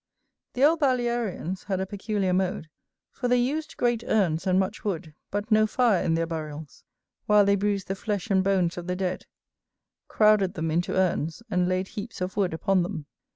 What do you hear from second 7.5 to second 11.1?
bruised the flesh and bones of the dead, crowded them into